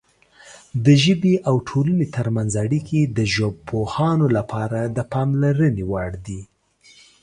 د 0.85 0.87
ژبې 1.03 1.33
او 1.49 1.55
ټولنې 1.69 2.07
ترمنځ 2.15 2.51
اړیکې 2.63 2.99
د 3.17 3.19
ژبپوهانو 3.33 4.25
لپاره 4.37 4.79
د 4.95 4.97
پاملرنې 5.13 5.83
وړ 5.91 6.11
دي. 6.25 6.41